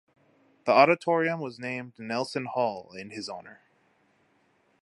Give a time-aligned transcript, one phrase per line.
[0.65, 3.61] The auditorium was named "Nelson Hall" in his honor.